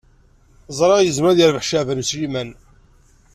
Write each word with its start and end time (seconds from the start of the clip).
Ẓriɣ 0.77 0.99
yezmer 1.01 1.29
ad 1.31 1.39
yerbeḥ 1.41 1.65
Caɛban 1.69 2.01
U 2.03 2.05
Sliman. 2.09 2.49